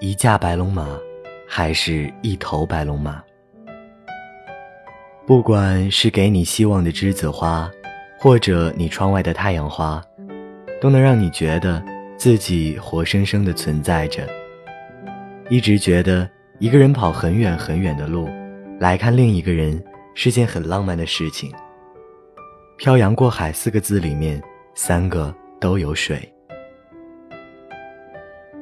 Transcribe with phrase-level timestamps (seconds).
[0.00, 0.98] 一架白龙马，
[1.46, 3.22] 还是一头白龙马？
[5.26, 7.70] 不管是给你希望的栀子花，
[8.18, 10.02] 或者你窗外的太阳花，
[10.80, 11.82] 都能让你觉得
[12.16, 14.26] 自己活生生的存在着。
[15.50, 16.26] 一直觉得
[16.60, 18.26] 一个人跑很远很远的路，
[18.80, 19.84] 来看另一个人，
[20.14, 21.52] 是件很浪漫的事情。
[22.76, 24.42] 漂洋过海四个字里面，
[24.74, 26.20] 三个都有水。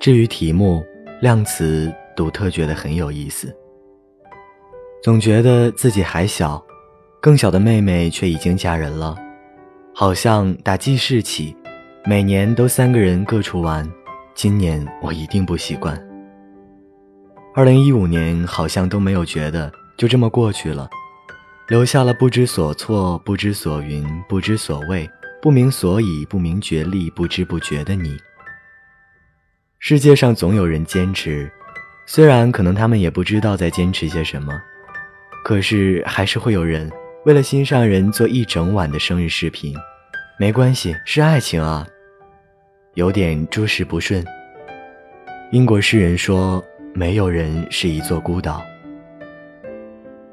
[0.00, 0.84] 至于题目。
[1.18, 3.50] 量词独特觉得很有意思，
[5.02, 6.62] 总觉得自己还小，
[7.22, 9.16] 更小的妹妹却已经嫁人了，
[9.94, 11.56] 好像打记事起，
[12.04, 13.90] 每年都三个人各处玩，
[14.34, 15.98] 今年我一定不习惯。
[17.54, 20.86] 二零一五年好像都没有觉得就这么过去了，
[21.68, 25.08] 留下了不知所措、不知所云、不知所谓、
[25.42, 28.16] 不明所以、不明觉厉、不知不觉的你。
[29.80, 31.50] 世界上总有人坚持，
[32.06, 34.52] 虽然可能他们也不知道在坚持些什么，
[35.44, 36.88] 可是还是会有人
[37.24, 39.74] 为了心上人做一整晚的生日视频。
[40.38, 41.84] 没关系，是爱情啊。
[42.94, 44.24] 有点诸事不顺。
[45.50, 46.64] 英国诗人说
[46.94, 48.64] ：“没有人是一座孤岛。”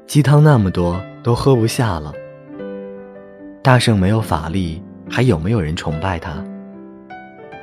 [0.06, 2.12] 鸡汤那么多，都喝不下了。
[3.62, 6.44] 大圣没有法力，还有没有人崇拜他？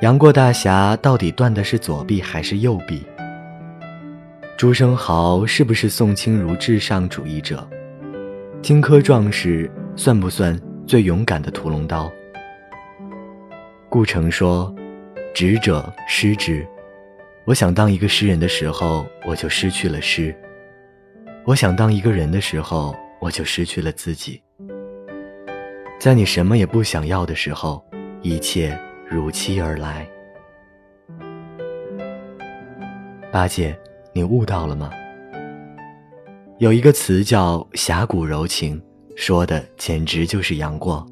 [0.00, 3.06] 杨过大侠到底断的是左臂还是右臂？
[4.56, 7.64] 朱生豪是不是宋清如至上主义者？
[8.60, 12.10] 荆轲壮士算不算最勇敢的屠龙刀？
[13.88, 14.74] 顾城说
[15.32, 16.66] ：“执者失之。”
[17.46, 20.32] 我想当一个诗人的时候，我就失去了诗；
[21.44, 24.42] 我想当一个人的时候，我就失去了自己。
[26.00, 27.82] 在你什么也不想要的时候，
[28.20, 28.76] 一切。
[29.08, 30.08] 如期而来，
[33.30, 33.78] 八戒，
[34.14, 34.90] 你悟到了吗？
[36.56, 38.82] 有一个词叫“侠骨柔情”，
[39.14, 41.06] 说的简直就是杨过。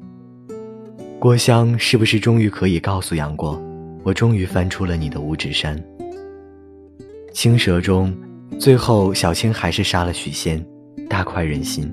[1.19, 3.61] 郭襄是不是终于可以告诉杨过，
[4.03, 5.79] 我终于翻出了你的五指山？
[7.31, 8.11] 青蛇中，
[8.59, 10.65] 最后小青还是杀了许仙，
[11.21, 11.87] 大快人心。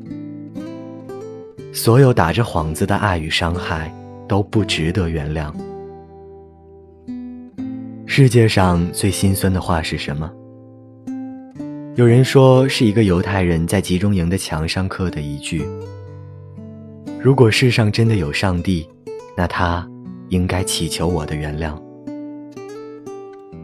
[1.71, 3.94] 所有打着幌子的爱与伤害，
[4.27, 5.53] 都不值得原谅。
[8.06, 10.33] 世界上最心酸的话是什么？
[11.97, 15.62] 有人说是一个犹太人在集中营的墙上刻的一句
[17.21, 18.88] ：“如果世上真的有上帝，
[19.37, 19.87] 那他
[20.31, 21.78] 应该祈求我的原谅。”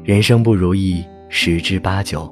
[0.05, 2.31] 人生不如意十之八九。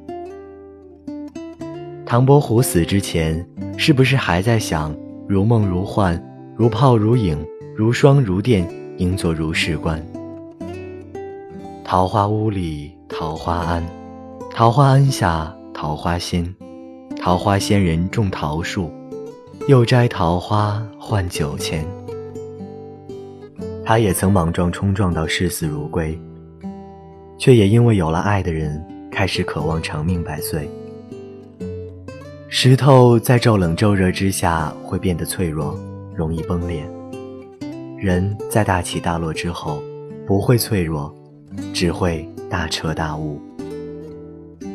[2.12, 3.42] 唐伯虎死之前，
[3.78, 4.94] 是不是还在想
[5.26, 6.22] “如梦如幻，
[6.54, 7.42] 如泡如影，
[7.74, 8.68] 如霜如电，
[8.98, 9.98] 应作如是观”？
[11.82, 13.82] 桃花坞里桃花庵，
[14.50, 16.54] 桃花庵下桃花仙，
[17.18, 18.92] 桃花仙人种桃树，
[19.66, 21.82] 又摘桃花换酒钱。
[23.86, 26.20] 他也曾莽撞冲撞到视死如归，
[27.38, 30.68] 却也因为有了爱的人，开始渴望长命百岁。
[32.54, 35.74] 石头在骤冷骤热之下会变得脆弱，
[36.14, 36.82] 容易崩裂；
[37.96, 39.82] 人在大起大落之后，
[40.26, 41.12] 不会脆弱。
[41.72, 43.41] 只会大彻大悟，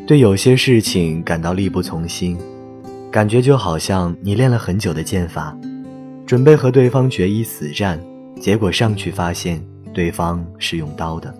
[0.07, 2.35] 对有些事情感到力不从心，
[3.11, 5.55] 感觉就好像你练了很久的剑法，
[6.25, 7.99] 准备和对方决一死战，
[8.39, 11.31] 结果上去发现对方是用刀的，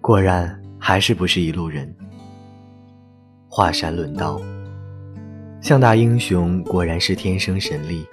[0.00, 1.94] 果然还是不是一路人。
[3.48, 4.40] 华山论刀，
[5.66, 8.06] 向大英雄果然是天生神力，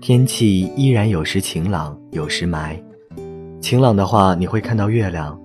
[0.00, 2.82] 天气依然有时晴朗，有时霾。
[3.60, 5.38] 晴朗的话，你会看到月亮。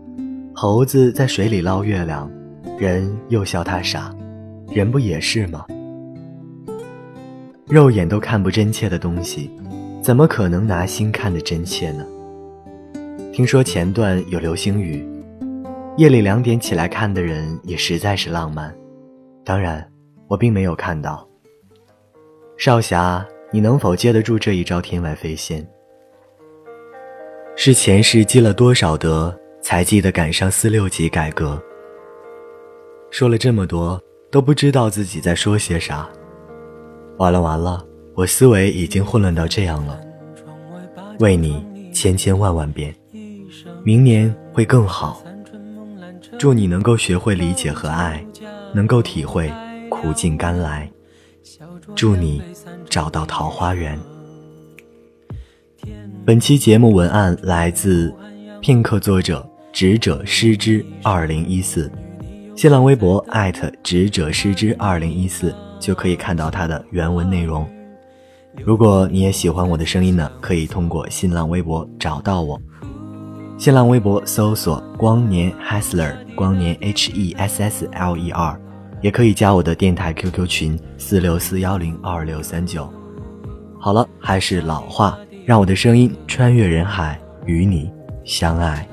[0.56, 2.32] 猴子在水里捞月亮，
[2.80, 4.16] 人又笑他傻，
[4.72, 5.66] 人不也是吗？
[7.68, 9.52] 肉眼都看不真切的东西，
[10.02, 12.06] 怎么可能拿心看得真切呢？
[13.34, 15.06] 听说前段有流星雨，
[15.98, 18.74] 夜里两点起来看的人也实在是浪漫。
[19.44, 19.86] 当然，
[20.30, 21.28] 我并没有看到。
[22.56, 25.68] 少侠，你能否接得住这一招天外飞仙？
[27.56, 31.62] 是前世积了多少德，才记得赶上四六级改革？
[33.12, 36.08] 说了这么多，都不知道自己在说些啥。
[37.18, 37.84] 完了完了，
[38.14, 40.00] 我思维已经混乱到这样了。
[41.20, 42.96] 为你千千万万遍，
[43.84, 45.22] 明年会更好。
[46.38, 48.24] 祝你能够学会理解和爱，
[48.74, 49.52] 能够体会
[50.00, 50.90] 苦尽甘来。
[51.96, 52.42] 祝你
[52.90, 54.00] 找到桃花源。
[56.26, 58.14] 本期节目文案来自
[58.62, 61.92] 片刻作者执者失之二零一四，
[62.56, 67.68] 新浪微博艾特执者失之二零一四就可以看到他的原文内容。
[68.64, 72.62] 如果你也喜欢我的声音呢，可以通过新浪微博找到我。
[73.58, 78.60] 新浪微博搜索“光年 Hessler”，光年 H E S S L E R，
[79.02, 82.92] 也可以加我的电台 QQ 群四六四幺零二六三九。
[83.80, 85.18] 好了，还是老话。
[85.46, 87.92] 让我的声音穿越人海，与你
[88.24, 88.88] 相爱。